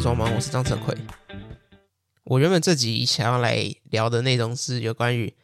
[0.00, 0.96] 是装忙，我是张成奎。
[2.24, 5.34] 我原本这集想要来聊的内容是有关于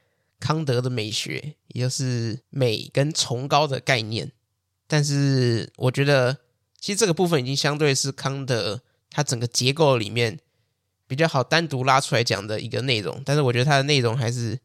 [0.40, 4.32] 康德的美学，也就是美跟崇高的概念。
[4.86, 6.38] 但是我觉得，
[6.80, 8.80] 其实这个部分已经相对是康德
[9.10, 10.38] 他整个结构里面
[11.06, 13.20] 比较好单独拉出来讲的一个内容。
[13.26, 14.58] 但是我觉得它的内容还是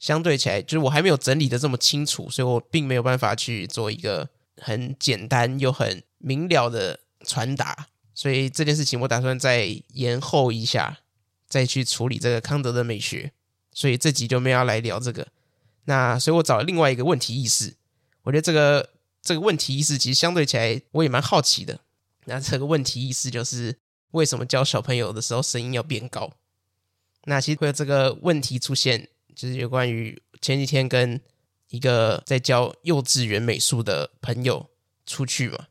[0.00, 7.86] 相对起来，就是我还没有整理的这么清楚，所以我并没有办法去做一个很简单又很明了的传达。
[8.16, 10.98] 所以这件事情我打算再延后一下，
[11.46, 13.30] 再去处理这个康德的美学。
[13.70, 15.28] 所以这集就没有来聊这个。
[15.84, 17.76] 那所以我找了另外一个问题意识，
[18.22, 18.90] 我觉得这个。
[19.22, 21.80] 这个问题意识其实相对起来，我也蛮好奇的。
[22.26, 23.76] 那这个问题意识就是
[24.12, 26.32] 为什么教小朋友的时候声音要变高？
[27.24, 31.20] 那其实会有这个问题出现，就是有关于前几天跟
[31.70, 34.70] 一个在教幼稚园美术的朋友
[35.06, 35.66] 出去嘛，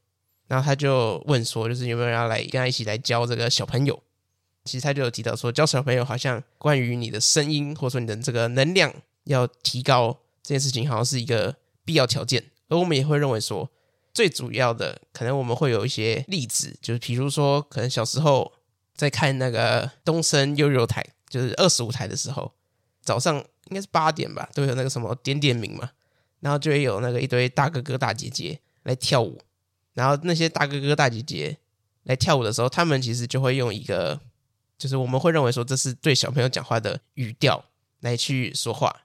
[0.47, 4.01] 然后他就问说，就是有没有人要来跟他一起来教这个小朋友？
[4.63, 8.93] 其实他就有提到说，教小朋友好像关于你的声音或者说你的这个能量
[9.25, 12.43] 要提高这件事情，好像是一个必要条件。
[12.67, 13.69] 而我们也会认为说，
[14.11, 18.53] 最主要的可能我们会有一些例子，就是比如说，可能小时候
[18.95, 22.51] 在看那个东森幼幼台，就是二十五台的时候，
[23.03, 25.91] 早上应该是八点吧，都有那个什么点点名嘛，
[26.39, 29.39] 然后就会有那个一堆大哥哥大姐姐来跳舞，
[29.95, 31.57] 然后那些大哥哥大姐姐
[32.03, 34.21] 来跳舞的时候，他们其实就会用一个，
[34.77, 37.65] 就是我们会认为说这是对小朋友讲话的语调
[38.01, 38.95] 来去说话，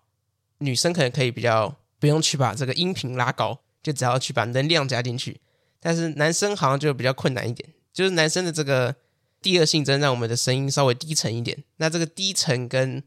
[0.59, 1.75] 女生可能可以比较。
[2.01, 5.39] 不用去把这个音频拉高，就只要去把能量加进去。
[5.79, 8.97] 但是男生好像就比较困难一点，就是男生的这个
[9.43, 11.63] 第二性征让我们的声音稍微低沉一点。
[11.77, 13.03] 那这个低沉跟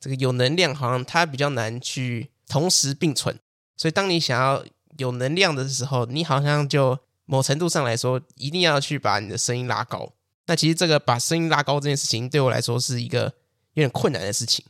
[0.00, 3.38] 这个有能量，好像它比较难去同时并存。
[3.76, 4.64] 所以当你想要
[4.96, 6.98] 有能量的时候，你好像就
[7.30, 10.12] 某程度上来说，一定要去把你的声音拉高。
[10.46, 13.34] 那其实这个把声音拉高这件事情，对我来说是一个
[13.74, 14.64] 有点困难的事情，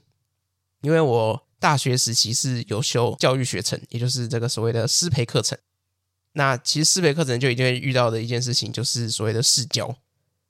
[0.82, 1.46] 因为我。
[1.60, 5.58] 大学时期是有修教育学程，也就是这个所谓的师培课程。
[6.32, 9.94] 那其实师培课程就一定会遇到的一件事情，就是所谓的试教。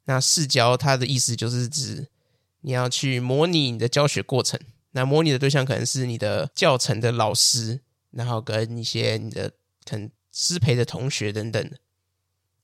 [0.04, 2.06] 那试教它的意思就是指
[2.60, 4.60] 你要去模拟你的教学过程。
[4.92, 7.80] 那模拟的对象可能是你的教程的老师，
[8.12, 9.50] 然后跟一些你的
[9.84, 11.72] 可能师培的同学等等。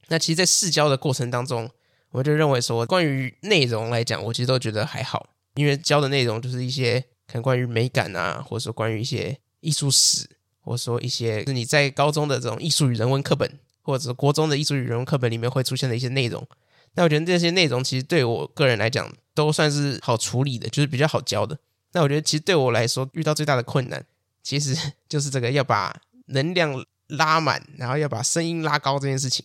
[0.09, 1.71] 那其实，在试教的过程当中，
[2.11, 7.05] 我就认为说，关于内容来讲，我其实都觉得还好，因为教的内容就是一些。
[7.29, 10.31] 可能关于美感啊，或者说关于一些艺术史，
[10.61, 16.47] 或者说一些是你在高中的这种艺术与人文课本，或者是国中的艺术与人文课本里面会出现的一些内容。
[16.95, 21.59] 那我觉得这些内容其实对我个人来讲都算是好处理的，就是比较好教的。
[21.95, 24.07] 那我觉得其实对我来说遇到最大的困难，
[24.45, 24.77] 其实
[25.11, 29.45] 就是这个要把能量拉满，然后要把声音拉高这件事情。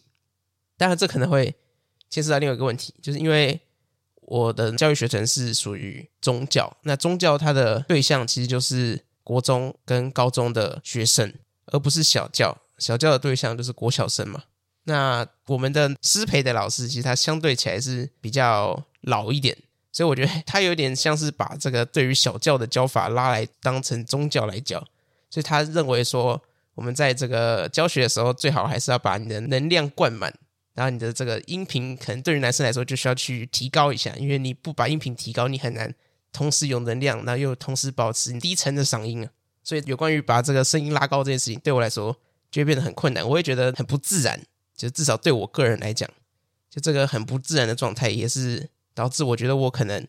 [0.81, 1.53] 当然，这可能会
[2.09, 3.61] 牵涉到另外一个问题，就是因为。
[4.23, 11.33] 我的教育学程是属于宗教，那宗教它的对象其实就是国中跟高中的学生，
[11.65, 12.57] 而不是小教。
[12.77, 14.43] 小教的对象就是国小生嘛。
[14.85, 19.57] 那我们的师培的老师其实他相对起来是比较老一点，
[19.91, 24.79] 所以我觉得他有点像是把这个对于小教的教法拉来当成宗教来教，
[25.29, 26.41] 所以他认为说
[26.75, 30.33] 我们在这个教学的时候，最好还是要把你的能量灌满。
[30.73, 35.93] 然后你的这个音频可能对于男生来说就需要去提高一下，因为你不把音频提高，你很难
[36.31, 39.29] 同时有能量，然后又同时保持你低沉的嗓音啊。
[39.63, 42.15] 所以有关于把这个声音拉高这件事情，对我来说
[42.49, 44.41] 就会变得很困难，我会觉得很不自然。
[44.75, 46.09] 就至少对我个人来讲，
[46.69, 50.07] 就这个很不自然的状态，也是导致我觉得我可能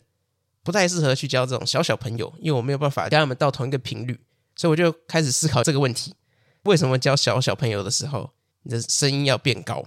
[0.63, 4.19] 不太适合去教这种小小朋友，因为我没有办法跟他们到同一个频率。
[4.55, 6.15] 所以我就开始思考这个问题：
[6.63, 8.31] 为什么教小小朋友的时候，
[8.63, 9.85] 你的声音要变高？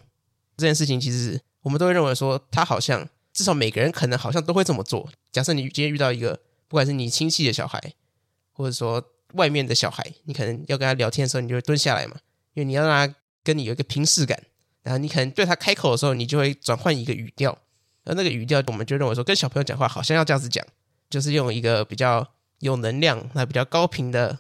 [0.57, 5.09] 这件事情其实我们都会认为说，他好像至少每个人可能好像都会这么做。
[5.31, 7.95] 假设你今天遇到一个，不管是你亲戚的小孩，
[8.53, 12.17] 或者说外面的小孩，你可能要跟他聊天的时候，你就会蹲下来嘛，
[12.55, 13.15] 因为你要让他
[13.45, 14.43] 跟你有一个平视感。
[14.83, 17.59] 然后你可能对他开口的时候，你就会转换一个语调，
[18.05, 20.65] 而那个语调我们就认为说，跟小朋友讲话好像要这样子讲，
[21.11, 22.27] 就是用一个比较
[22.61, 24.39] 有能量、那比较高频的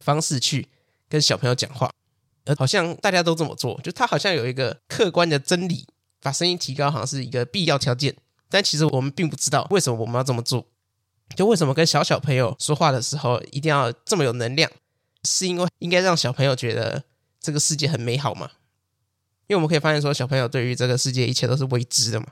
[0.00, 0.68] 方式去
[1.08, 1.90] 跟小朋友讲话。
[2.56, 5.86] 好像大家都这么做，就他好像有一个客观的真理，
[6.20, 8.14] 把声音提高好像是一个必要条件。
[8.48, 10.66] 但其实我们并不知道为什么我们要这么做。
[11.36, 14.70] 就为什么跟小小朋友说话的时候一定要这么有能量？
[15.24, 17.04] 是因为应该让小朋友觉得
[17.40, 18.50] 这个世界很美好吗？
[19.46, 22.26] 因为我们可以发现说，小朋友对于这个世界一切都是未知的嘛。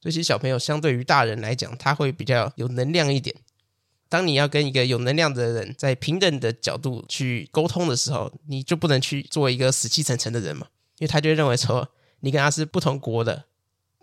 [0.00, 3.36] 所以其实小朋友相对于大人来讲，他会比较有能量一点。
[4.12, 10.66] 当你要跟一个有能量的人在平等的角度去沟通的时候，你就不能去做一个死气沉沉的人嘛，
[10.98, 11.88] 因为他就认为说
[12.20, 13.44] 你跟他是不同国的，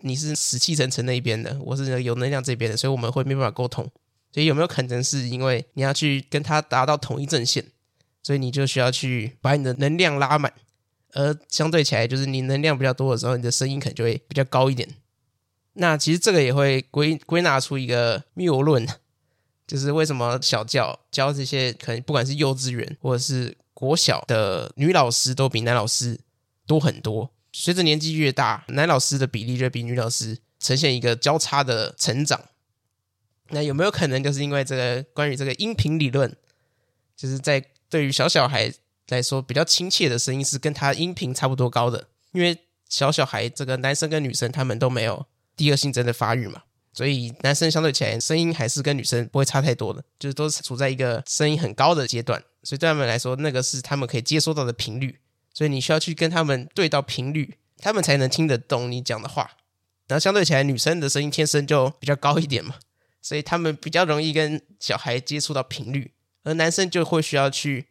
[0.00, 3.88] 你是死气沉沉那一边的，我是有能量这边的，所以我们会没办法沟通。
[4.32, 7.64] 所以有没有可能是因为你要去跟他达到同一阵线，
[8.24, 10.52] 所以你就需要去把你的能量拉满，
[11.12, 14.88] 而相对起来，就是你能量比较多的时候，你的声音可能就会比较高一点。
[15.74, 18.84] 那其实这个也会归归纳出一个谬论，
[19.70, 26.18] 就是为什么小教教这些可能不管是幼稚园或者是国小的女老师都比男老师
[26.66, 27.30] 多很多。
[27.52, 32.46] 随着年纪越大，男老师的比例就比女老师呈现一个交叉的成长。
[33.50, 36.34] 那有没有可能就是因为这个关于这个音频理论，
[37.16, 38.74] 就是在对于小小孩
[39.10, 42.08] 来说比较亲切的声音是跟他音频差不多高的？
[42.32, 42.58] 因为
[42.88, 45.24] 小小孩这个男生跟女生他们都没有
[45.54, 55.18] 第二性征的发育嘛，所以男生相对起来声音还是跟女生不会差太多的，就是都是处在一个声音很高的阶段，所以对他们来说那个是他们可以接收到的频率，
[55.54, 59.52] 所以你需要去跟他们对到频率，他们才能听得懂你讲的话。
[60.08, 62.74] 然后相对起来，女生的声音天生就比较高一点嘛。
[63.22, 66.10] 所以他们比较容易跟小孩接触到频率，
[66.42, 67.86] 而男生就会需要去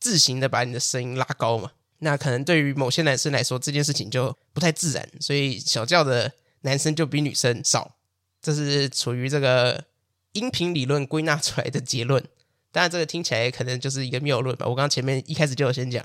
[0.00, 1.70] 自行的把你的声音拉高嘛。
[2.00, 6.32] 那可能对于某些男生来说，这件事情就不太自然，所以小教的
[6.62, 7.94] 男生就比女生少。
[8.42, 9.84] 这是处于这个
[10.32, 12.22] 音频理论归纳出来的结论。
[12.72, 14.66] 当然，这个听起来可能就是一个谬论吧。
[14.66, 16.04] 我刚刚前面一开始就有先讲，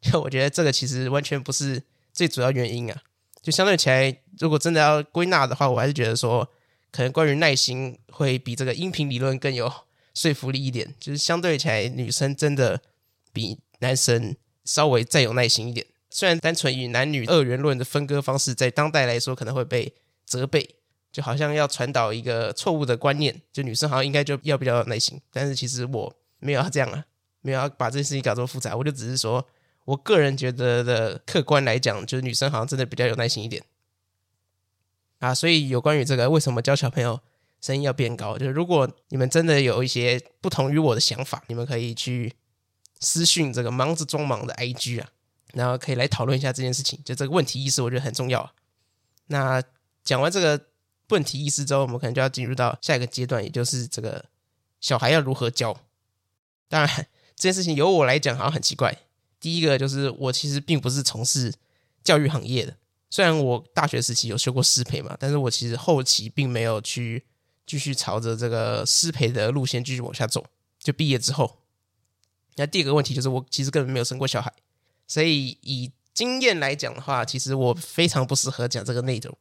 [0.00, 1.82] 就我觉得这个其实完全不是
[2.12, 3.02] 最主要原因啊。
[3.42, 6.50] 就相对起来，如果真的要归纳的话，我还是觉得说。
[6.96, 9.68] 可能关于耐心会比这个音频理论更有
[10.14, 12.80] 说服力一点，就是相对起来，女生真的
[13.32, 15.84] 比男生稍微再有耐心一点。
[16.08, 19.92] 虽然单纯以男女二元论的分割方式，在当代来说可能会被
[20.24, 20.76] 责备，
[21.14, 25.20] 就好像要传导一个错误的观念，就女生好像应该就要比较有耐心。
[25.30, 27.04] 但是其实我没有要这样啊，
[27.40, 29.46] 没有要把这件事情搞这么复杂，我就只是说
[29.84, 33.62] 我个人觉得的客观来讲，就是女生好像真的比较有耐心一点。
[35.20, 37.20] 啊，所以有关于这个为什么教小朋友
[37.60, 42.34] 声音要变高，就是如果你们真的有一些不同于我的想法，你们可以去
[42.98, 45.08] 私讯这个忙着装忙的 IG 啊，
[45.52, 46.98] 然后可以来讨论一下这件事情。
[47.04, 48.40] 就这个问题意识，我觉得很重要。
[48.40, 48.52] 啊
[49.28, 49.62] 那
[50.02, 50.60] 讲完这个
[51.14, 54.24] 问题意识之后，我们可能就要进入到下一个阶段，也就是这个
[54.80, 55.80] 小孩要如何教。
[56.68, 57.06] 当然，
[57.36, 58.98] 这件事情由我来讲好像很奇怪。
[59.38, 61.54] 第一个就是我其实并不是从事
[62.02, 62.76] 教育行业的。
[63.10, 67.24] 虽然我大学时期有修过师培嘛，但是我其实后期并没有去
[67.64, 70.44] 继续朝着这个师培的路线继续往下走。
[70.80, 71.58] 就毕业之后，
[72.56, 74.52] 那第二个问题就是我其实根本没有生过小孩，
[75.06, 79.36] 所以以经验来讲的话，其实我非常不适合讲这个内容。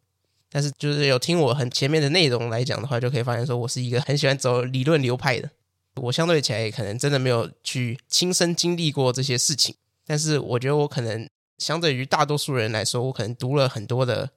[0.53, 5.49] 但是就是有听我很前面的内容来讲的话，就可以发现说我是一个很喜欢走理论流派的。
[5.95, 11.27] 我相对起来可能真的没有去亲身经历过这些事情，但是我觉得我可能。
[11.59, 14.31] 相对于大多数人来说，我可能读了很多的，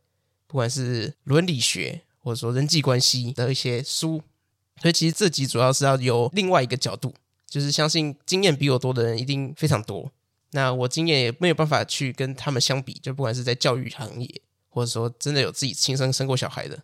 [0.46, 4.22] 不管是伦理学或者说人际关系的一些书，
[4.80, 7.14] 所以其实这集主要是要有另外一个角度，
[7.48, 10.12] 就是相信经验比我多的人一定非常多。
[10.52, 14.42] 那我经验也没有办法去跟他们相比，就不管是在教育行业，
[14.76, 16.82] 或者说真的有自己亲生生过小孩的，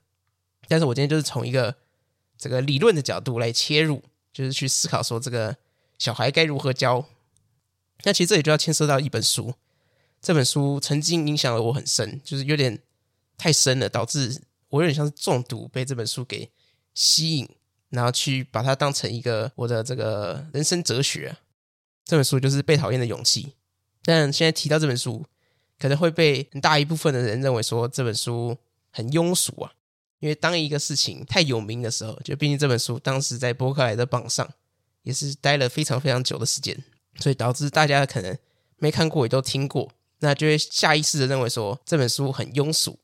[0.66, 1.76] 但是我今天就是从一个
[2.38, 4.02] 这个理论的角度来切入，
[4.32, 5.54] 就是去思考说这个
[5.98, 7.04] 小孩该如何教。
[8.04, 9.52] 那其实这里就要牵涉到一本书。
[10.22, 12.78] 这本书曾经影响了我很深，就是有点
[13.36, 16.50] 太深了，导致我有点像是中毒，被这本书给
[16.94, 17.46] 吸引，
[17.90, 21.36] 然后去把它当成一个我的这个人生哲学。
[22.06, 23.42] 这本书就是《被讨厌的勇气》，
[24.02, 25.26] 但现在提到这本书，
[25.82, 28.56] 可能会被很大一部分的人认为说这本书
[28.92, 29.72] 很庸俗啊，
[30.20, 34.48] 因为当一个事情太有名的时候，就毕竟这本书当时在博客来的榜上
[35.02, 36.84] 也是待了非常非常久的时间，
[37.16, 38.38] 所以导致大家可能
[38.78, 39.90] 没看过也都听过。
[40.20, 42.96] 那就会下意识的认为说这本书很庸俗，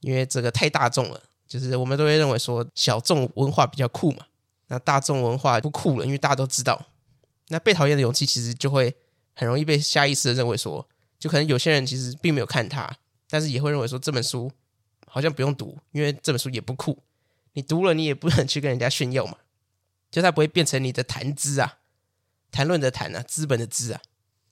[0.00, 1.22] 因为这个太大众了。
[1.48, 4.26] 就是我们都会认为说小众文化比较酷嘛，
[4.66, 6.84] 那大众文化不酷了，因为大家都知道。
[7.48, 8.94] 那被讨厌的勇气其实就会
[9.32, 10.86] 很容易被下意识的认为说，
[11.18, 12.96] 就可能有些人其实并没有看它，
[13.28, 14.50] 但是也会认为说这本书
[15.06, 17.02] 好像不用读，因为这本书也不酷。
[17.54, 19.38] 你读了你也不能去跟人家炫耀嘛，
[20.10, 21.78] 就它不会变成你的谈资啊，
[22.50, 24.00] 谈论的谈啊，资本的资啊。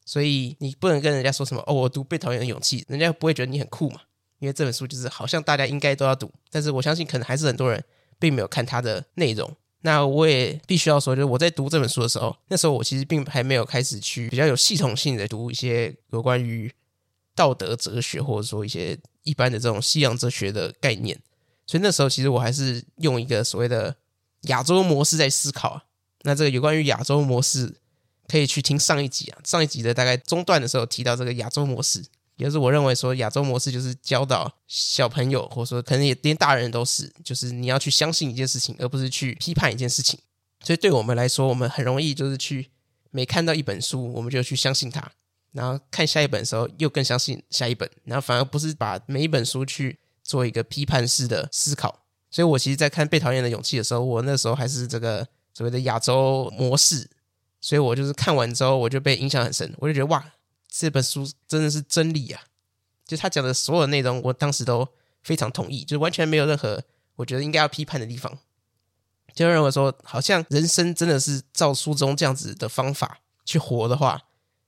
[0.07, 4.01] 所以你不能跟人家说什么哦，我读《被讨厌的勇气》，人家不会觉得你很酷嘛？
[4.39, 7.83] 因为这本书就是好像大家应该都要读，但是我相信可能还是很多人
[8.19, 9.57] 并没有看它的内容。
[9.85, 16.73] 那我也必须要说，就是我在读这本书的时候，那时候我其实并还没有开始去比较有系统性的读一些有关于
[17.35, 21.21] 道德哲学，或者说一些一般的这种西洋哲学的概念。
[21.67, 23.95] 所以那时候其实我还是用一个所谓的
[24.43, 25.83] 亚洲模式在思考。
[26.23, 27.77] 那这个有关于亚洲模式。
[28.27, 32.03] 可以去听上一集啊，上一集的大概中段的时候提到这个亚洲模式。
[32.37, 40.19] 也就是我认为说亚洲模式就是教导小朋友，或者说可能也连大人都是，就是你要去相信一件事情，而不是去批判一件事情。
[40.65, 42.71] 所以对我们来说，我们很容易就是去
[43.11, 45.13] 每看到一本书，我们就去相信它，
[45.53, 52.05] 然后看下一本的时候又更相信下一本，然后反而不是把每一本书去做一个批判式的思考。
[52.31, 57.09] 所以我其实，在看《被讨厌的勇气》的时候，我那时候还是这个所谓的亚洲模式，
[57.61, 60.33] 所以我就是看完之后，我就被影响很深，我就觉得哇。
[60.77, 62.43] 这本书真的是真理啊！
[63.07, 64.89] 就他讲的所有内容，我当时都
[65.23, 66.83] 非常同意，就完全没有任何
[67.15, 68.37] 我觉得应该要批判的地方。
[69.35, 74.23] 就认为说，好像人生真的是照书中这样子的方法去活的话，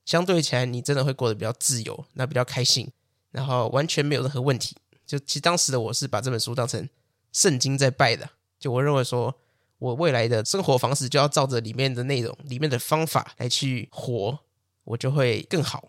[0.05, 2.93] 相对起来你真的会过得比较自由，那比较开心，
[3.33, 4.77] 然后完全没有任何问题。
[5.05, 6.89] 就其实当时的我是把这本书当成
[7.33, 9.35] 圣经在拜的，就我认为说
[9.79, 14.39] 我未来的生活方式就要照着里面的内容、里面的方法来去活，
[14.85, 15.89] 我就会更好。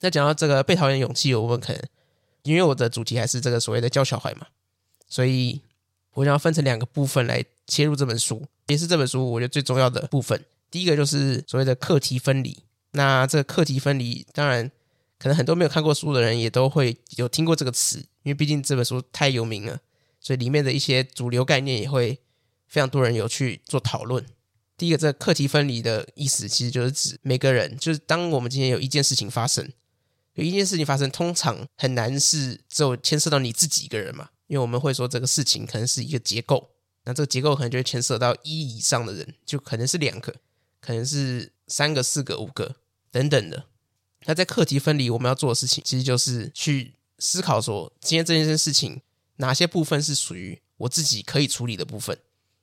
[0.00, 1.82] 那讲到这个被讨厌勇气，我们可能
[2.42, 4.46] 因为我的主题还是这个所谓的教小孩嘛，
[5.06, 5.60] 所以
[6.14, 10.42] 我想要分成两个部分来切入这本书，也是这本书我觉得最重要的部分。
[10.70, 12.56] 第一个就是所谓的课题分离。
[12.92, 14.70] 那这个课题分离，当然
[15.18, 19.78] 可能很多没有看过书的人也都会有听过这个词，因为毕竟这本书太有名了，
[20.20, 22.18] 所以里面的一些主流概念也会
[22.66, 24.24] 非常多人有去做讨论。
[24.76, 29.70] 第一个，这个课题分离的意思其实就是指每个人，就是当我们今天有一件事情发生。
[30.40, 36.70] 有一件事情发生，通常很难是只有牵涉到你自己一个人嘛，因为我们会说这个事情可能是一个结构，
[37.04, 40.34] 那这个结构可能就会牵涉到一以上的人，就可能是两个，
[40.80, 42.76] 可能是三个、四个、五个
[43.10, 43.66] 等等的。
[44.24, 49.02] 那在课题分离，我们要做的事情，其实就是去思考说，今天这件事情
[49.36, 52.18] 哪些部分是属于我自己可以处理的部分，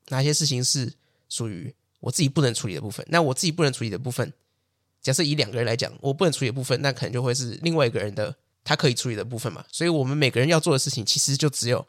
[0.07, 0.93] 哪些事情是
[1.29, 3.05] 属于我自己不能处理的部分。
[3.09, 4.33] 那我自己不能处理的部分。
[5.07, 9.63] 假设以两个人来讲，我不能处理的部分，那可能就会是另外一个人的他可以处理的部分嘛。
[9.71, 11.87] 所以，我们每个人要做的事情，其实就只有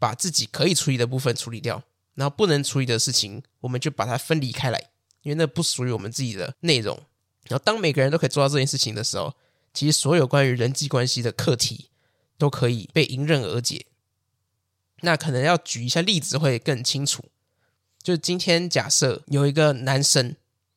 [0.00, 1.80] 把自己可以处理的部分处理掉，
[2.16, 4.90] 然后不能处理的事情，我们就把它分离开来，
[5.22, 7.00] 因为那不属于我们自己的内容。
[7.44, 9.32] 然后，当每个人都可以做到这件事情的时候，
[9.72, 11.90] 其实所有关于人际关系的课题
[12.36, 13.86] 都可以被迎刃而解。
[15.02, 17.26] 那可能要举一下例子会更清楚。
[18.02, 20.34] 就今天假设有一个男生。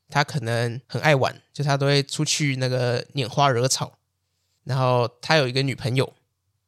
[0.09, 3.99] 他可能很爱玩，就他都会出去那个拈花惹草。
[4.63, 6.13] 然后他有一个女朋友，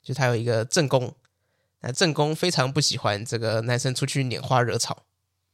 [0.01, 1.13] 就他有一个正宫。
[1.81, 5.03] 那正宫非常不喜欢这个男生出去拈花惹草，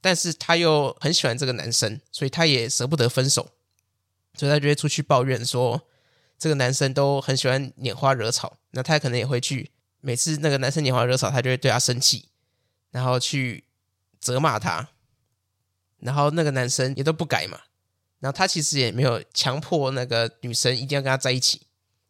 [0.01, 3.49] 但是他又很喜欢这个男生，所以他也舍不得分手。
[4.33, 5.87] 所以他就会出去抱怨说，
[6.37, 8.57] 这个男生都很喜欢拈花惹草。
[8.71, 12.27] 那他可能也会去，每次那个男生拈花惹草，他就会对他生气，
[12.91, 13.63] 然后去
[14.19, 14.89] 责骂他。
[15.99, 17.61] 然后那个男生也都不改嘛。
[18.19, 21.61] 然后他其实也没有强迫那个女生一定要跟他在一起，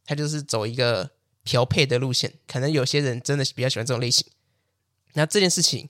[0.05, 1.11] 他就是走一个
[1.43, 2.33] 调配的路线。
[2.47, 4.25] 可能有些人真的比较喜欢这种类型。
[5.13, 5.89] 那这件事情，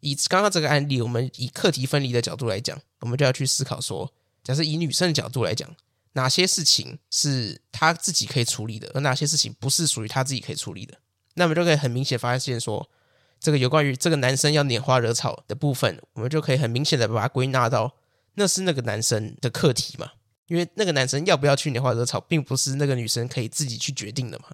[0.00, 4.12] 以刚刚这个案例，我们以课题分离的角度来讲，我们就要去思考说，
[4.44, 5.74] 假设以女生的角度来讲，
[6.12, 10.98] 哪些事情是她自己可以处理的，而哪些事情不是属于她自己可以处理的。
[11.34, 12.90] 那么就可以很明显发现说，
[13.40, 17.94] 这个有关于这个男生要拈花惹草的部分，我们就可以很明显的把它归纳到。
[18.38, 20.12] 那是那个男生的课题嘛？
[20.46, 24.46] 因为那个男生要不要去拈花惹草，并不是那个女生可以自己去决定的嘛。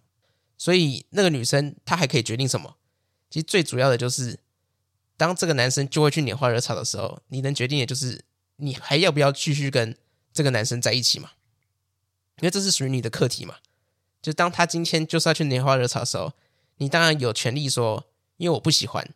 [0.57, 2.77] 所以那个女生她还可以决定什么？
[3.31, 4.41] 其实最主要的就是，
[5.17, 8.25] 当这个男生就会去拈花惹草的时候，你能决定的就是
[8.57, 9.97] 你还要不要继续跟
[10.33, 11.33] 这个男生在一起嘛？
[12.41, 13.57] 因为这是属于你的课题嘛。
[14.23, 16.33] 就当他今天就是要去拈花惹草的时候，
[16.79, 18.07] 你当然有权利说，
[18.39, 19.07] 因为我不喜欢，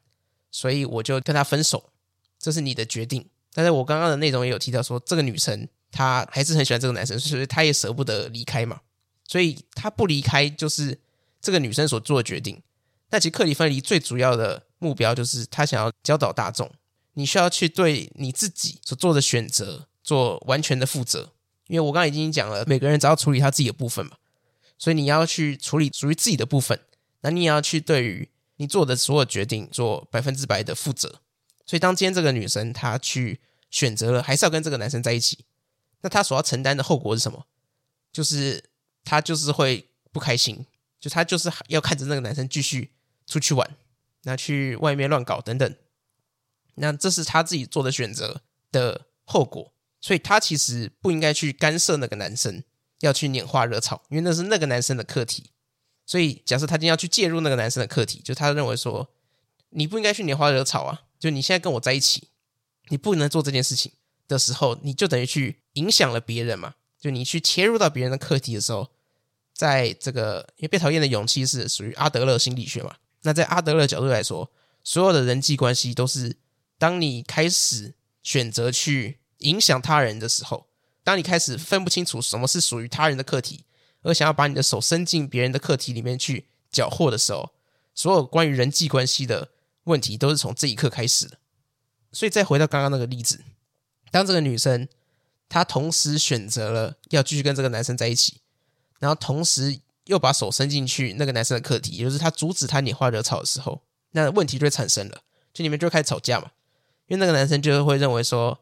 [0.51, 1.91] 所以我就跟他分手，
[2.39, 3.31] 这是你的决定。
[3.59, 8.83] 但是我刚刚的内容也有提到说，这个女生她还是很喜欢这个男生，所以她也舍不得离开嘛。
[9.27, 10.97] 所以她不离开就是
[11.41, 12.63] 这个女生所做的决定。
[13.11, 16.71] 那其实克里分离最主要的目标就是她想要教导大众，
[17.15, 21.33] 你需要去对你自己所做的选择做完全的负责。
[21.67, 24.13] 因为我刚刚已经讲了，每个人只要处理他自己的部分嘛，
[24.79, 26.79] 所以你要去处理属于自己的部分，
[27.23, 31.21] 那你也要去对于你做的所有决定做百分之百的负责。
[31.67, 35.45] 所以，当今天这个女生她去选择了还是要跟这个男生在一起，
[36.01, 37.47] 那她所要承担的后果是什么？
[38.13, 38.65] 就是
[39.05, 40.67] 她就是会不开心，
[41.01, 42.93] 就她就是要看着那个男生继续
[43.27, 43.77] 出去玩，
[44.23, 45.75] 那去外面乱搞等等。
[46.77, 52.63] 那这是她自己做的选择的后果，所以她其实不应该去干涉那个男生
[53.01, 55.51] 要去拈花惹草，因为那是那个男生的课题。
[56.07, 59.11] 所以，假设她今天要去介入那个男生的课题，就她认为说，
[59.71, 61.03] 你不应该去拈花惹草啊。
[61.19, 62.29] 就你现在跟我在一起，
[62.89, 63.93] 你不能做这件事情
[64.27, 66.75] 的时候，你就等于去影响了别人嘛。
[67.01, 68.91] 就你去切入到别人的课题的时候，
[69.55, 74.51] 在这个因为被讨厌的勇气是属于阿德勒心理学嘛，那在阿德勒角度来说，
[74.83, 76.37] 所有的人际关系都是
[76.77, 80.67] 当你开始选择去影响他人的时候，
[81.05, 83.65] 当你开始分不清楚什么是属于他人的课题，
[84.03, 87.53] 而想要把你的手伸进别人的课题里面去搅和的时候，
[87.95, 89.51] 所有关于人际关系的
[89.85, 91.39] 问题都是从这一刻开始的。
[92.13, 93.41] 所以再回到刚刚那个例子，
[94.11, 94.89] 当这个女生
[95.49, 98.41] 她同时选择了要继续跟这个男生在一起。
[99.01, 105.23] 然后同时又把手伸进去那个男生的课题，也就是他阻止他拈花惹草的时候，那问题就会产生了，
[105.55, 106.51] 就你们就开始吵架嘛。
[107.07, 108.59] 因为那个男生就会认为说，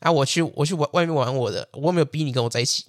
[0.00, 2.84] 啊，我去我去玩外面玩我的，我又没有逼你跟我在一起，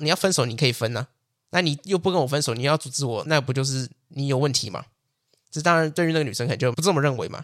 [0.00, 1.06] 你要分手你可以分呐，
[1.48, 4.84] 那你又不跟我分手，你要阻止我，那不就是你有问题吗？
[5.50, 7.42] 这当然对于那个女生可能就不这么认为嘛，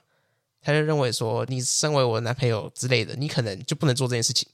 [0.63, 4.49] 他就认为说，你身为我男朋友之类的，你可能就不能做这件事情，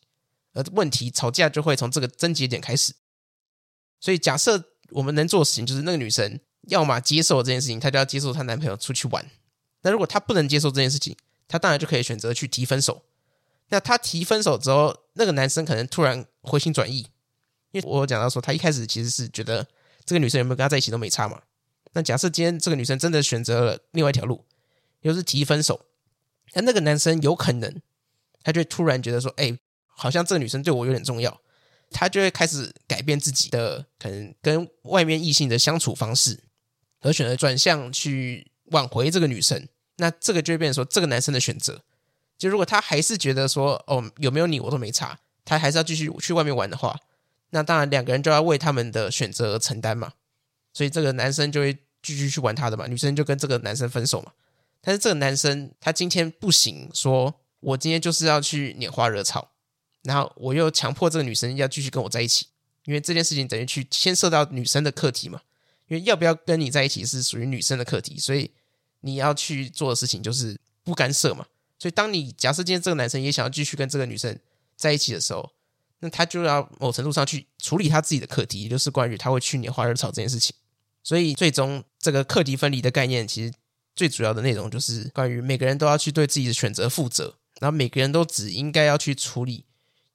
[0.52, 2.94] 而问题吵架就会从这个症结点开始。
[3.98, 9.28] 所以，假设我们能做的事情就是，那个女生要么接受这件事情，她就要接受她男朋友出去玩。
[9.82, 11.16] 那如果她不能接受这件事情，
[11.48, 13.02] 她当然就可以选择去提分手。
[13.70, 17.06] 那她提分手之后，那个男生可能突然回心转意，
[17.72, 19.66] 因为我讲到说，他一开始其实是觉得
[20.04, 21.42] 这个女生有没有跟他在一起都没差嘛。
[21.94, 24.44] 那假设今天这个女生真的选择了另外一条路，
[25.00, 25.85] 又是提分手，
[26.56, 27.80] 那那个男生有可能
[28.42, 31.40] 他就会突然觉得说，哎，好像这个女生对我有点重要。
[31.88, 36.40] 他就会开始改变自己的可能跟外面异性的相处方式，
[37.00, 39.68] 而选择转向去挽回这个女生。
[39.98, 41.84] 那这个就会变成说，这个男生的选择，
[42.36, 46.98] 就如果他还是觉得说，哦，有没有你我都没差，他还是要继续去外面玩的话，
[47.50, 50.14] 那当然两个人就要为他们的选择而承担嘛。
[50.72, 54.32] 所以这个男生就会继续去玩他的嘛，女生就跟这个男生分手嘛。
[54.86, 59.50] 但是这个男生他今天不行，说我今天就是要去拈花惹草。
[60.02, 62.46] 然后我又强迫这个女生要继续跟我在一起，
[62.84, 65.40] 因为这件事情等于去牵涉到女生的课题嘛。
[65.88, 68.52] 因为要不要跟你在一起是属于女生的课题，所以
[69.00, 71.44] 你要去做的事情就是不干涉嘛。
[71.80, 74.38] 所以当你假设今天这个男生也想要继续跟这个女生
[74.76, 75.50] 在一起的时候，
[75.98, 80.54] 那他就要某程度上去处理他自己的课题，也就是关于他会去拈花惹草这件事情。
[81.02, 83.52] 所以最终这个课题分离的概念，其实
[83.96, 89.64] 最主要的内容就是关于每个人都要去对自己的选择负责，然后每个人都只应该要去处理。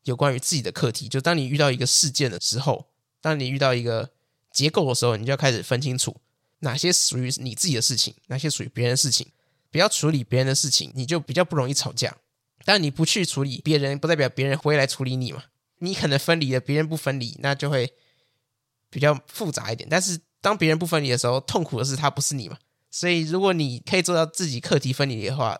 [0.03, 2.87] 有关于自己的课题，就当你遇到一个事件的时候，
[3.21, 4.09] 当你遇到一个
[4.51, 6.17] 结构的时候，你就要开始分清楚
[6.61, 9.27] 哪些属于你自己的事情，哪些属于别人的事情。
[9.69, 12.17] 不要处理别人的事情，你就比较不容易吵架。
[12.65, 15.43] 但你不去处理别人，不代表别人会来处理你嘛。
[15.77, 17.93] 你可能分离了，别人不分离，那就会
[18.89, 19.87] 比较复杂一点。
[19.87, 22.57] 但是当别人不分离的时候，痛苦的是他，不是你嘛。
[22.91, 25.59] 所以如果你可以做到自己课题分离的话，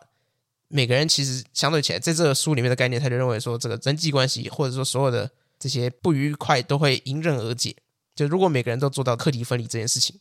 [0.67, 7.75] 每个人其实相对起来，在这个书里面的概念，他就认为说，这个人际关系或者说所有的这些不愉快都会迎刃而解。
[8.13, 10.19] 就如果每个人都做到课题分离这件事情，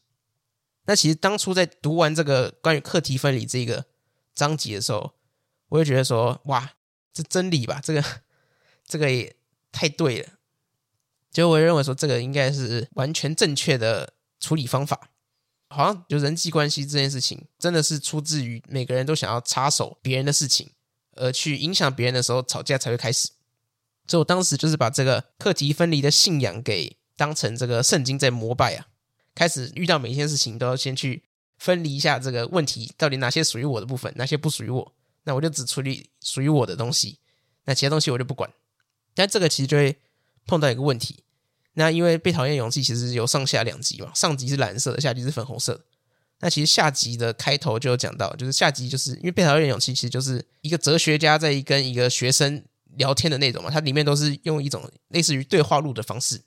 [0.86, 3.84] 那其实当初在读完这个关于课题分离这个
[4.34, 5.12] 章节的时候，
[5.68, 6.72] 我就觉得说，哇，
[7.12, 8.04] 这真理吧，这个
[8.86, 9.36] 这个也
[9.72, 10.28] 太对了。
[11.30, 15.09] 就我认为说，这个应该是完全正确的处理方法。
[15.70, 20.70] 好像就人际关系这件事情，真的是出自于每个人都想要插手别人的事情，
[21.16, 23.30] 而去影响别人的时候，吵架才会开始。
[24.08, 28.88] 所以我当时就是把这个课题分离的信仰给当成这个圣经在膜拜啊，
[29.34, 31.22] 开始遇到每一件事情都要先去
[31.56, 37.20] 分离一下这个问题，到底哪些属于我的部分，哪些不属于我，那我就只处理属于我的东西，
[37.66, 38.52] 那其他东西我就不管。
[39.14, 39.96] 但这个其实就会
[40.46, 41.22] 碰到一个问题。
[41.74, 45.84] 那因为被讨厌勇气其实有上下两集嘛，上集是蓝色的，下集是粉红色的。
[46.40, 52.64] 那其实下集的开头就有讲到，就是下集就是因为被讨厌勇气其实就是一个哲学家在跟一个学生
[52.96, 56.40] 聊天的那种嘛，它里面都是用一种类似于对话录的方式。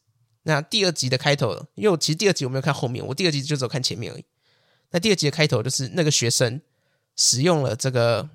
[0.43, 4.25] 那第二集的开头，因为我其实第二集我没有看后面，我第二集就只有看前面而已。
[4.91, 6.59] 那第二集的开头就是那个学生
[7.15, 8.29] 使用了这个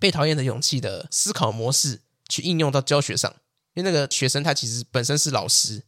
[0.00, 3.30] 被讨厌的勇气的思考模式去应用到教学上，
[3.74, 5.84] 因为那个学生他其实本身是老师。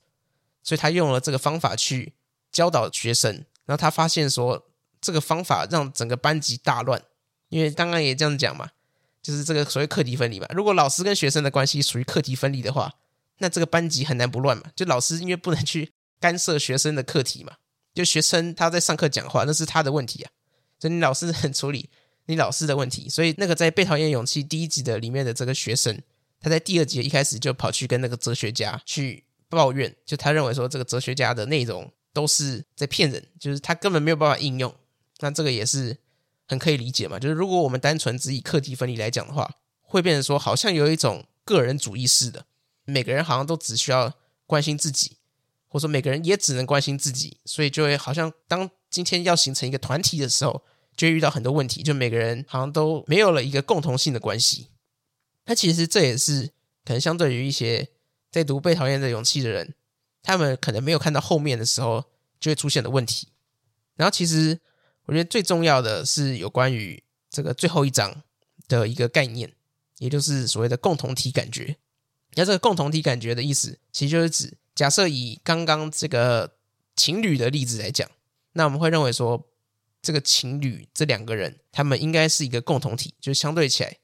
[0.62, 2.14] 所以他用了这个方法去
[2.52, 4.66] 教导学生，然后他发现说，
[5.00, 7.02] 这个方法让整个班级大乱。
[7.48, 8.68] 因为刚刚也这样讲嘛，
[9.22, 10.46] 就是这个所谓课题分离嘛。
[10.50, 12.92] 如果老师跟学生的关系属于课题分离的话，
[13.38, 14.64] 那这个班级很难不乱嘛。
[14.76, 17.54] 就老师因为不能去干涉学生的课题嘛，
[17.94, 20.30] 就学生他在上课讲话，那是他的问题啊。
[20.78, 21.88] 所以你老师很处理
[22.26, 23.08] 你老师的问题。
[23.08, 26.02] 所以那个在《被讨厌勇气》第一集的里面的这个学生，
[26.40, 29.24] 他在第二集一开始就跑去跟那个哲学家去。
[29.48, 34.74] 抱怨，就他认为说这个哲学家的内容都是在骗人，就是他根本没有办法应用。
[35.20, 35.98] 那这个也是
[36.46, 37.18] 很可以理解嘛。
[37.18, 42.46] 就是如果我们单纯只以课题分离来讲的话，会变成说好像有一种个人主义式的，
[42.84, 44.14] 每个人好像都只需要
[44.46, 45.16] 关心自己，
[45.68, 50.62] 或者说每个人也只能关心自己，所以就会好像当今天要形成一个团体的时候，
[50.96, 54.68] 就会遇到很多问题，就每个人好像都没有了一个共同性的关系。
[55.46, 56.50] 那其实这也是
[56.84, 57.88] 可能相对于一些
[58.30, 59.74] 在读《被讨厌的勇气》的人，
[60.22, 62.04] 他们可能没有看到后面的时候
[62.38, 63.28] 就会出现的问题。
[63.96, 64.60] 然后，其实
[65.06, 68.22] 我觉得最重要的是有关于这个最后一章
[68.68, 69.52] 的一个概念，
[69.98, 71.76] 也就是所谓的共同体感觉。
[72.34, 74.56] 那这个共同体感觉的意思，其实就是指。
[74.74, 76.54] 假设以刚刚这个
[76.94, 78.08] 情侣的例子来讲，
[78.52, 79.48] 那我们会认为说，
[80.00, 83.96] 这个情侣这两个人，他们应该是一个共同体，就是相对起来。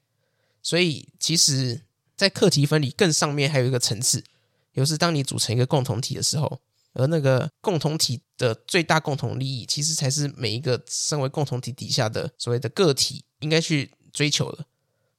[0.61, 1.83] 所以，其实，
[2.15, 4.23] 在课题分离更上面还有一个层次，
[4.73, 6.59] 也就是当你组成一个共同体的时候，
[6.93, 14.65] 而那个共同体的最大共同利益，其实才是每一个身为共同体底下的所谓的个体应该去追求的。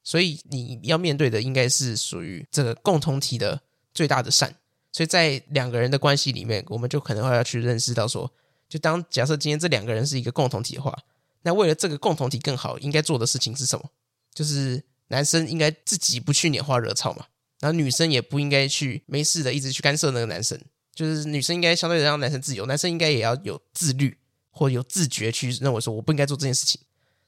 [0.03, 3.61] 所以，你要面对的应该是属于这个共同体的
[3.93, 4.55] 最大的善。
[4.93, 8.31] 所以在两个人的关系里面，我们就可能会要去认识到说，
[8.69, 10.97] 就当假设今天这两个人是一个共同体的话，
[11.41, 13.89] 那为了这个共同体更好，应该做的事情是什么？
[14.33, 17.25] 就是男生应该自己不去拈花惹草嘛，
[17.59, 20.59] 然后女生也不应该去没事的一直去干涉那个男生，
[20.93, 24.17] 就是女生应该相对的让男生自由，男生应该也要有自律
[24.49, 26.81] 或有自觉去认为说我不应该做这件事情。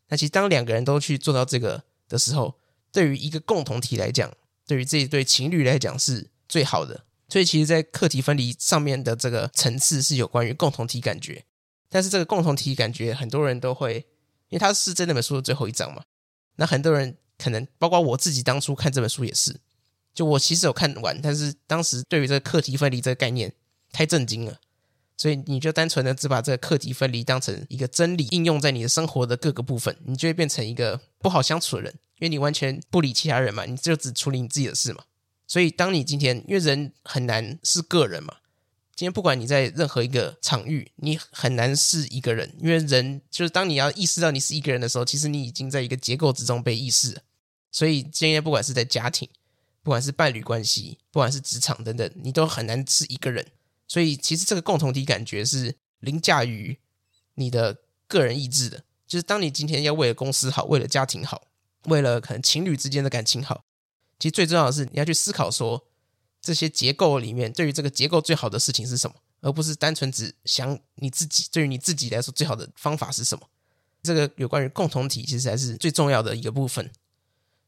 [0.10, 2.56] 那其实当两个人都去做到这个的时候，
[2.92, 4.32] 对于一个共同体来讲，
[4.66, 7.06] 对于这一对情侣来讲是最好的。
[7.32, 11.46] 所以，其实，在课题分离上面的这个层次是有关于共同体感觉，
[11.88, 13.98] 但是这个共同体感觉，很多人都会，
[14.48, 16.06] 因为它是这本书的最后一章嘛。
[16.56, 19.60] 那很多人可能，包括我自己，当初看这本书也是，
[20.14, 23.54] 就我其实有看完，但是当时对于这个课题分离这个概念
[23.92, 24.60] 太震惊了，
[25.18, 35.04] 所以你就单纯的只把这个课题分离当成一个真理应用在你的生活的各个部分，你就会变成一个不好相处的人，因为你完全不理其他人嘛，你就只处理你自己的事嘛。
[35.48, 38.36] 所以，当你今天，因为人很难是个人嘛，
[38.96, 47.22] 今天不管你在任何一个场域，你很难是一个人，因为人就是当你要意识到你是一个人的时候，其实你已经在一个结构之中被意识了。
[47.72, 49.30] 所以，今天不管是在家庭，
[49.84, 53.46] 不管是伴侣关系，不管是职场等等，你都很难是一个人。
[53.88, 56.78] 所以，其实这个共同体感觉是凌驾于
[57.36, 57.78] 你的
[58.08, 58.84] 个人意志的。
[59.08, 61.48] 就是当你今天要为了公司好，为了家庭好，
[61.86, 63.64] 为了可能情侣之间的感情好。
[64.20, 65.88] 其实最重要的是，你要去思考说，
[66.42, 71.48] 这些结构里面对于这个结构最好的事情是什么，而不是单纯只想你自己。
[71.52, 73.50] 对于你自己来说，最好的方法是什么？
[74.04, 76.92] 这个有关于共同体，其实才是最重要的一个部分。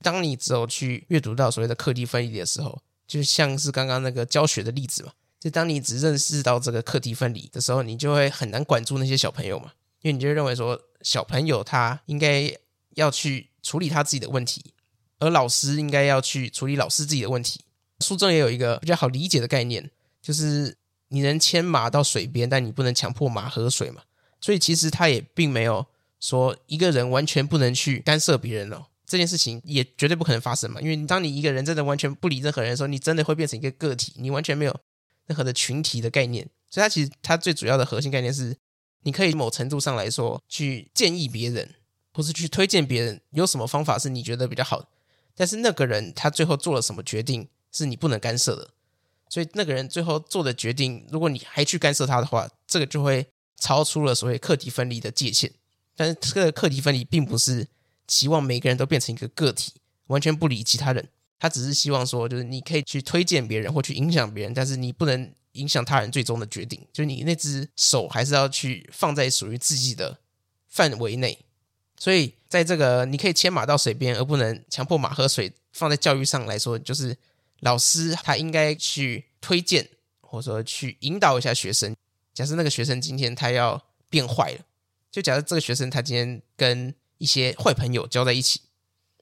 [0.01, 12.53] 当你只有去阅读到所谓的课题分离的时候，就像是刚刚那个教学的例子嘛，就当你只认识到这个课题分离的时候，你就会很难管住那些小朋友嘛，因为你就认为说，小朋友他应该
[12.95, 14.73] 要去处理他自己的问题。
[15.19, 17.61] 而老师应该要去处理老师自己的问题。
[17.99, 20.75] 书中也有一个比较好理解的概念，就是
[21.09, 24.01] 你能牵马到水边，但你不能强迫马喝水嘛。
[24.39, 25.85] 所以其实他也并没有
[26.19, 30.80] 说一个人完全不能去干涉别人哦，这件事情也绝对不可能发生嘛。
[30.80, 34.74] 因为当你一个人真的完全不理任何人的时候，你真的会变成一个个体，你完全没有
[35.28, 36.47] 任何的群体的概念。
[36.69, 38.56] 所以他其实他最主要的核心概念是，
[39.04, 41.76] 你可以某程度上来说去建议别人，
[42.13, 44.88] 或是去推荐别人有什么方法是你觉得比较好。
[45.36, 48.69] 但是那个人他最后做了什么决定，是你不能干涉的。
[49.28, 55.52] 所以那个人最后做的决定，如果你还去干涉他的话，这个就会超出了所谓课题分离的界限。
[55.97, 57.67] 但是这个课题分离并不是
[58.12, 59.71] 期望每个人都变成一个个体，
[60.08, 61.08] 完全不理其他人。
[61.39, 66.86] 他只是希望说，就是你可以去推荐别人或去影响别人，但是你不能影响他人最终的决定。
[66.91, 70.19] 就是你那只手还是要去放在属于自己的
[70.67, 71.39] 范围内。
[71.97, 77.17] 所以，在这个你可以牵马到水边，而不能强迫马喝水，放在教育上来说，就是
[77.62, 79.88] 老师他应该去推荐，
[80.19, 81.95] 或者说去引导一下学生。
[82.34, 84.60] 假设那个学生今天他要变坏了，
[85.10, 88.62] 就假设这个学生他今天跟一些坏朋友交在一起，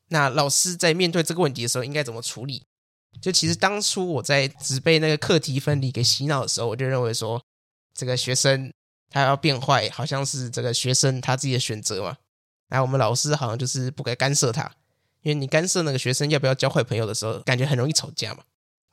[0.07, 2.63] 那老师在面对这个问题的时候应该怎么处理？
[3.21, 7.43] 就其实当初我在只被那个课题分离给洗脑的时候，我就认为说，
[7.93, 8.71] 这个学生
[9.09, 12.15] 他要变坏，好像是这个学生他自己的选择嘛。
[12.69, 14.63] 那我们老师好像就是不该干涉他，
[15.23, 18.43] 因为你干涉那个学生要不要交坏朋友的时候，感觉很容易吵架嘛。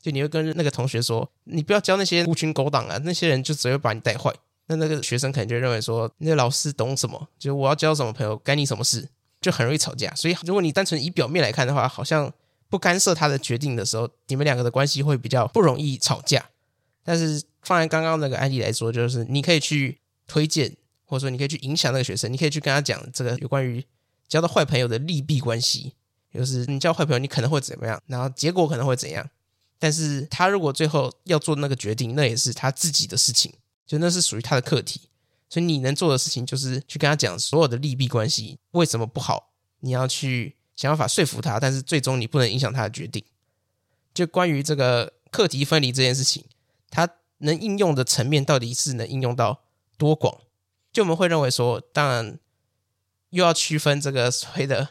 [0.03, 4.35] 就你会跟那个同学说，你不要交那些狐群狗党啊，那些人就只会把你带坏。
[4.67, 7.29] 那那个学生可能就认为说，那老师懂什么？
[7.39, 9.09] 就我要交什么朋友，干你什么事？
[9.41, 10.15] 就很容易吵架。
[10.15, 12.33] 所以如果你单纯以表面来看的话，好像
[12.69, 16.51] 不干涉他的决定的时候，你们两个的关系会比较不容易吵架。
[17.05, 20.77] 但是放在刚刚那个案例来说，就是你可以去推荐。
[21.09, 23.81] 或者说，你可以去影响那个学生，你可以去跟他讲这个有关于
[24.27, 25.95] 交到坏朋友的利弊关系，
[26.35, 29.25] 就是你交坏朋友，你可能会怎么样，然后结果可能会怎样。
[29.79, 33.55] 但是他如果最后要做那个决定，那也是他自己的事情，
[33.87, 35.03] 就那是属于他的课题。
[35.49, 43.25] 所以你能做的事情就是去跟他讲所有的利弊关系，为什么不好，你要去想办法说服他，但是最终你不能影响他的决定。
[44.13, 46.45] 就关于这个课题分离这件事情，
[46.91, 49.63] 它能应用的层面到底是能应用到
[49.97, 50.41] 多广？
[50.93, 52.39] 就我们会认为说，当然
[53.31, 54.89] 又要区分这个所谓的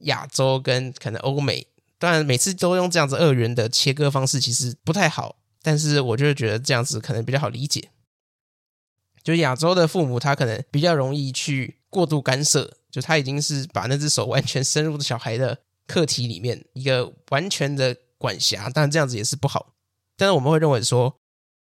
[0.00, 1.66] 亚洲跟可能欧美。
[1.98, 5.36] 当然，每次都用这样子二元的切割方式，其实不太好。
[5.62, 7.90] 但是，我就是觉得这样子可能比较好理解。
[9.28, 18.70] 就亚洲的父母，他可能比较容易去过度干涉，就他已经是把那只手完全伸入小孩的课题里面，一个完全的管辖。
[18.70, 19.74] 当然，这样子也是不好。
[20.16, 21.20] 但是，我们会认为说，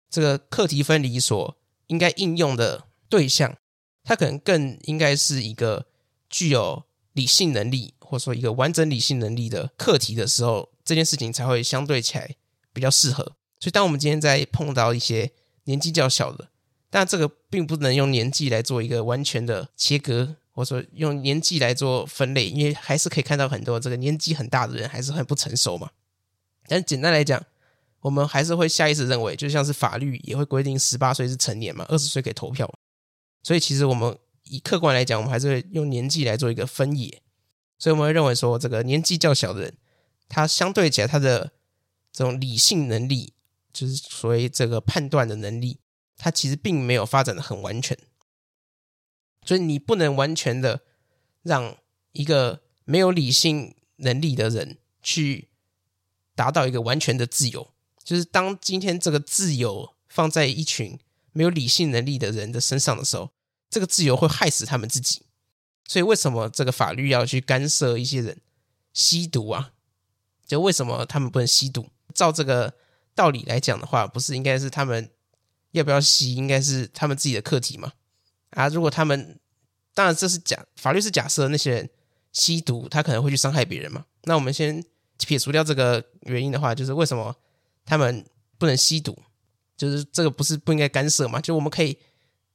[0.10, 3.58] 这个课题分离所应该应用的对象，
[4.06, 5.88] 他可能更应该是一个
[6.30, 7.94] 具有理性能力。
[8.00, 12.38] 或者说一个完整理性能力的课题的时候，这件事情才会相对起来
[12.72, 13.22] 比较适合。
[13.60, 15.34] 所以，当我们今天在碰到一些
[15.66, 16.48] 年纪较小的，
[16.90, 25.92] 但这个并不能用年纪来做一个完全的切割，或者说用年纪来做分类，因为还是可以看到很多这个年纪很大的人还是很不成熟嘛。
[26.68, 27.44] 但简单来讲，
[28.02, 32.72] 我们还是会下意识认为，就像是法律也会规定十八岁是成年嘛，二十岁可以投票。
[33.44, 37.22] 所以，其实我们以客观来讲，我们还是会用年纪来做一个分野。
[37.78, 39.78] 所以我们会认为说，这个年纪较小的人，
[40.28, 41.52] 他相对起来，他的
[42.12, 43.34] 这种理性能力，
[43.72, 45.80] 就是所谓这个判断的能力，
[46.20, 47.98] 他其实并没有发展的很完全。
[49.44, 50.82] 所以你不能完全的
[51.42, 51.78] 让
[52.12, 55.50] 一个没有理性能力的人去
[56.36, 57.72] 达到一个完全的自由。
[58.04, 61.00] 就是当今天这个自由放在一群
[61.32, 63.32] 没有理性能力的人的身上的时候，
[63.70, 65.24] 这个自由会害死他们自己。
[65.88, 68.42] 所以，为什么这个法律要去干涉一些人
[68.94, 69.72] 吸毒啊？
[70.46, 71.90] 就为什么他们不能吸毒？
[72.14, 72.76] 照这个
[73.16, 75.12] 道理来讲的话，不是应该是他们
[75.72, 77.94] 要不要吸，应该是他们自己的课题嘛？
[78.52, 79.40] 啊，如果他们
[79.94, 81.90] 当然这是假，法律是假设那些人
[82.32, 84.06] 吸毒，他可能会去伤害别人嘛？
[84.24, 84.84] 那我们先
[85.18, 87.36] 撇除掉这个原因的话，就是为什么
[87.86, 88.26] 他们
[88.58, 89.18] 不能吸毒？
[89.78, 91.40] 就是这个不是不应该干涉嘛？
[91.40, 91.98] 就我们可以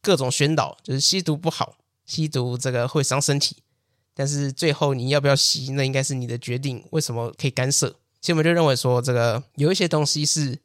[0.02, 1.78] 各种宣导，就是吸毒不好。
[2.04, 3.56] 吸毒这个会伤身体，
[4.12, 6.86] 但是最后你要不要吸，那应该是你的决定。
[6.90, 7.88] 为什么可以干涉？
[8.20, 10.58] 其实我们就认为说，这个有一些东西是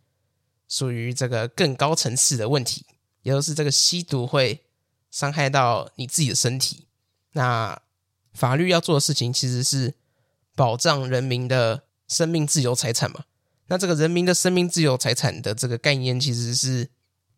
[0.70, 2.86] 属于这个更高层次的问题，
[3.24, 4.64] 也就是这个吸毒会
[5.12, 6.86] 伤害到你自己的身体。
[7.34, 7.82] 那
[8.34, 9.96] 法律要做的事情其实是
[10.56, 13.26] 保障人民的生命、自由、财产嘛。
[13.68, 16.90] 那这个人民的生命、自由、财产的这个概念，其实是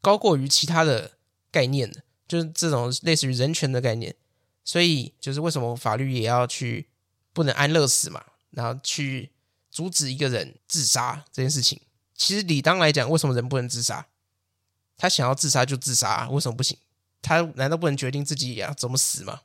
[0.01, 1.13] 高过于其他的
[1.49, 2.03] 概念的。
[2.27, 4.15] 就是这种类似于人权的概念，
[4.63, 6.87] 所以就是为什么法律也要去
[7.33, 9.33] 不能安乐死嘛，然后去
[9.69, 11.81] 阻止一个人自杀这件事情。
[12.21, 14.05] 其实理当来讲，为什么人不能自杀？
[14.95, 16.77] 他想要自杀就自杀，啊为什么不行？
[17.19, 19.41] 他难道不能决定自己要怎么死吗？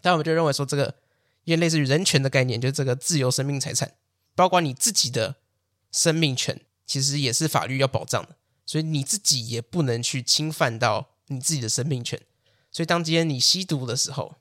[0.00, 0.96] 但我们就认为说，这个
[1.44, 3.94] 因为类似于人权的概念，就是这个自由、生命、财产，
[4.34, 5.36] 包括你自己的
[5.92, 8.36] 生命权，其实也是法律要保障的，
[8.66, 11.10] 所以你自己也不能去侵犯到。
[11.28, 12.20] 你自己的生命权，
[12.70, 14.34] 所以当今天你吸毒的时候，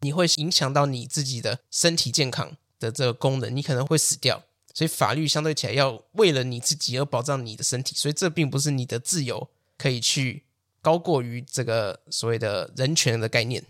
[0.00, 4.42] 你会影响到你自己的身体健康的这个功能，你可能会死掉。
[4.74, 10.44] 所以法律相对起来要为了你自己而保障你的身体，所以这并不是你的自由可以去
[10.80, 13.64] 高过于这个所谓的人权的概念。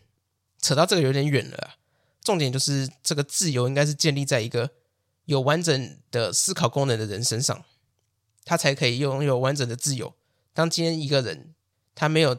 [0.60, 1.76] 扯到这个有点远了，
[2.22, 4.70] 重点就是这个自由应该是建立在一个
[5.26, 7.64] 有完整的思考功能的人身上，
[8.44, 10.14] 他才可以拥有完整的自由。
[10.52, 11.54] 当今天一个人，
[11.94, 12.36] 他没有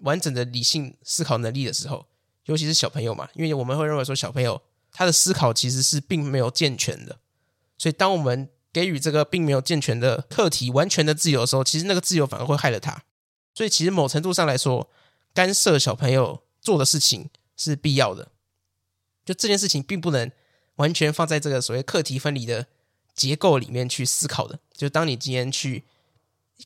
[0.00, 2.06] 完整的理性思考能力的时候，
[2.46, 7.18] 尤其是小朋友嘛，因为我们会认为说小朋友他的思考其实是并没有健全的，
[7.78, 13.04] 所以当我们给予这个并没有健全的课题完全的自由的时候，其实那个自由反而会害了他。
[13.54, 14.90] 所以其实某程度上来说，
[15.32, 18.32] 干涉小朋友做的事情是必要的。
[19.24, 20.30] 就这件事情并不能
[20.76, 22.66] 完全放在这个所谓课题分离的
[23.14, 24.58] 结构里面去思考的。
[24.72, 25.84] 就当你今天去。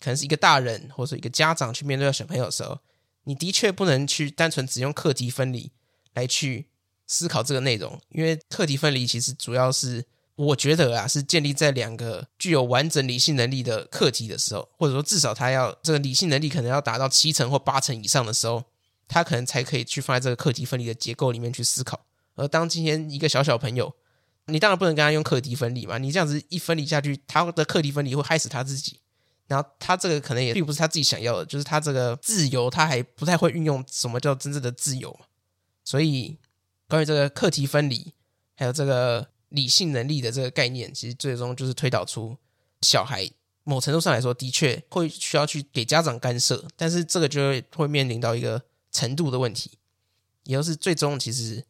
[0.01, 2.79] 可能是一个大人或者一个家长去面对小朋友的时候，
[3.25, 5.70] 你的确不能去单纯只用课题分离
[6.14, 6.64] 来去
[7.07, 10.07] 思考这个内容，因为课题分离其实主要是
[10.46, 18.64] 我觉得啊，是建立在两个具有完整理性能力的课题的时候，或者说至少他要这个理性能力可能要达到七成或八成以上的时候，
[19.07, 22.07] 他可能才可以去放在这个课题分离的结构里面去思考。
[22.35, 23.94] 而当今天一个小小朋友，
[24.46, 28.98] 你当然不能跟他用课题分离嘛，你这样子一分离下去，他的课题分离会害死他自己。
[29.46, 35.26] 然后他这个可能也并不是他自己想要的，就是他这个自由，他还不太会运用什么叫真正的自由嘛。
[35.85, 36.38] 所以
[36.88, 38.14] 关于这个课题分离，
[38.57, 42.37] 还有这个理性能力的这个概念，其实最终就是推导出
[42.81, 43.31] 小孩
[43.65, 49.79] 某程度上来说，的确会需要去给家长干涉，但是这个就会会面临到一个程度的问题，
[50.45, 51.65] 也就是最终其实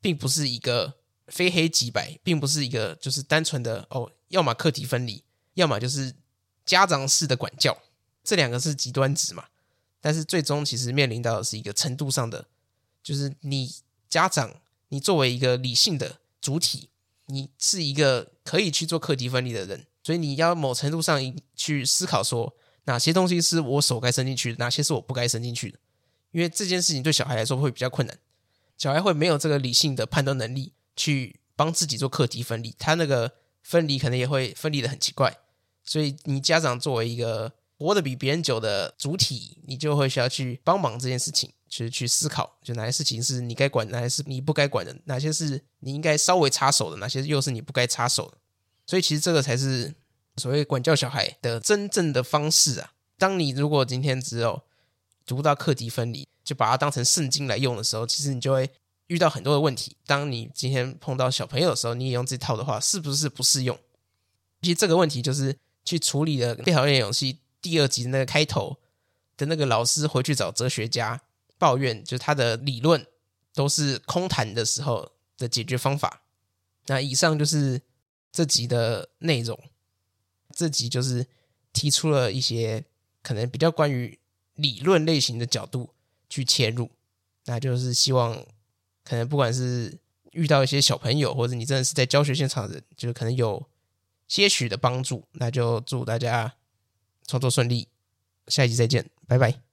[0.00, 0.94] 并不是一个
[1.28, 5.22] 非黑即白，并不是一个就是单纯的哦，要么课题分离，
[5.54, 6.14] 要么就是
[6.64, 7.76] 家长式的管教，
[8.24, 9.44] 这两个是极端值嘛。
[10.00, 12.46] 但是最终其实面临到的是一个程度上的，
[13.02, 13.74] 就是你
[14.08, 16.88] 家长，你作为一个理性的主体，
[17.26, 21.20] 你是一个可以去做课题分离的人，所以你要某程度上
[21.54, 25.78] 去思考说，哪些东西是我手该伸进去的，哪些是我不该伸进去的。
[26.32, 28.18] 因为这件事情对小孩来说会比较困难，
[28.76, 35.38] 小孩会没有这个理性的判断能力去帮自己做课题分离，他那个分离可能也会分离的很奇怪。
[35.82, 48.38] 所以你家长作为一个活得比别人久的主体，你就会需要去帮忙这件事情，去去思考，就哪些事情是你该管，哪些是你不该管的，哪些是你应该稍微插手的，哪些又是你不该插手的。
[48.86, 49.94] 所以其实这个才是
[50.36, 52.92] 所谓管教小孩的真正的方式啊。
[53.18, 54.62] 当你如果今天只有
[55.24, 58.70] 读到课题分离，就把它当成圣经来用的时候，其实你就会
[59.08, 59.96] 遇到很多的问题。
[60.06, 63.76] 当你今天碰到小朋友的时候，你也用这套的话，是不是不适用？
[64.62, 67.34] 其实这个问题就是去处理了《被讨厌的勇气》。
[67.62, 68.76] 第二集的那个开头
[69.36, 71.20] 的那个老师回去找哲学家
[71.58, 73.06] 抱怨，就是他的理论
[73.52, 76.22] 都是空谈的时候的解决方法。
[76.86, 77.80] 那以上就是
[78.32, 79.58] 这集的内容。
[80.54, 81.26] 这集就是
[81.72, 82.84] 提出了一些
[83.22, 84.18] 可能比较关于
[84.54, 85.90] 理论类型的角度
[86.28, 86.90] 去切入，
[87.44, 88.34] 那就是希望
[89.04, 89.98] 可能不管是
[90.32, 93.66] 遇到一些小朋友，或者你真的是在教学现场的人，就是可能有
[94.28, 95.26] 些许的帮助。
[95.32, 96.54] 那就祝大家。
[97.28, 97.88] 创作顺利，
[98.46, 99.65] 下一集再见，拜拜。